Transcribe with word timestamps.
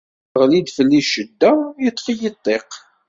Teɣli-d 0.31 0.67
fell-i 0.77 1.01
ccedda, 1.05 1.51
iṭṭef-iyi 1.87 2.29
ṭṭiq. 2.35 2.71